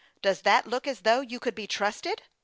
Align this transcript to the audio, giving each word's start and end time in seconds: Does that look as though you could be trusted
Does 0.23 0.41
that 0.41 0.65
look 0.65 0.87
as 0.87 1.01
though 1.01 1.21
you 1.21 1.39
could 1.39 1.53
be 1.53 1.67
trusted 1.67 2.23